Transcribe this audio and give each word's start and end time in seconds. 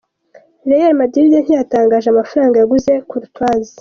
Real 0.69 0.93
Madrid 1.01 1.31
ntiyatangaje 1.43 2.07
amafaranga 2.09 2.55
yaguze 2.57 2.91
Courtois. 3.09 3.67